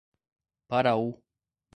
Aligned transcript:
Paraú 0.69 1.21